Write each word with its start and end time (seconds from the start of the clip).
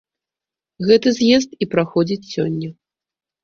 Гэты 0.87 1.13
з'езд 1.19 1.55
і 1.63 1.69
праходзіць 1.77 2.29
сёння. 2.33 2.67